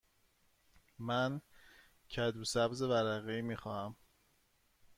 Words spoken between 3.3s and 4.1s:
ای می خواهم.